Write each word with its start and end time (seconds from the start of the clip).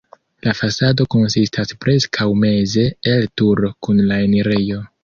La 0.45 0.53
fasado 0.61 1.05
konsistas 1.15 1.75
preskaŭ 1.85 2.27
meze 2.47 2.89
el 3.15 3.31
turo 3.43 3.75
kun 3.89 4.07
la 4.11 4.23
enirejo. 4.29 4.87